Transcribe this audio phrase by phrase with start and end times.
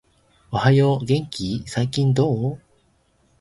[0.49, 2.59] おはよう、元気ー？、最近どう？？